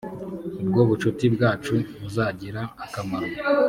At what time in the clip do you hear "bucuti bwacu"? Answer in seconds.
0.89-1.73